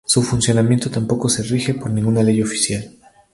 [0.03, 2.95] Su funcionamiento tampoco se rige por ninguna ley oficial.